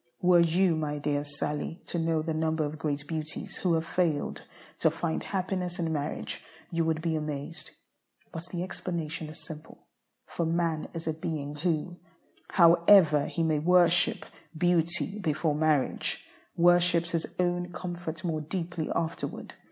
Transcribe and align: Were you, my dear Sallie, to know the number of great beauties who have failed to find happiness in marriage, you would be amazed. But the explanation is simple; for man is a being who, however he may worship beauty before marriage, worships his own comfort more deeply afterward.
Were 0.19 0.39
you, 0.39 0.75
my 0.75 0.97
dear 0.97 1.23
Sallie, 1.23 1.79
to 1.85 1.99
know 1.99 2.23
the 2.23 2.33
number 2.33 2.65
of 2.65 2.79
great 2.79 3.05
beauties 3.07 3.57
who 3.57 3.75
have 3.75 3.85
failed 3.85 4.41
to 4.79 4.89
find 4.89 5.21
happiness 5.21 5.77
in 5.77 5.93
marriage, 5.93 6.41
you 6.71 6.83
would 6.85 7.03
be 7.03 7.15
amazed. 7.15 7.69
But 8.31 8.47
the 8.47 8.63
explanation 8.63 9.29
is 9.29 9.39
simple; 9.45 9.85
for 10.25 10.43
man 10.43 10.87
is 10.95 11.05
a 11.07 11.13
being 11.13 11.53
who, 11.53 11.97
however 12.49 13.27
he 13.27 13.43
may 13.43 13.59
worship 13.59 14.25
beauty 14.57 15.19
before 15.19 15.53
marriage, 15.53 16.25
worships 16.57 17.11
his 17.11 17.27
own 17.37 17.71
comfort 17.71 18.23
more 18.23 18.41
deeply 18.41 18.89
afterward. 18.95 19.53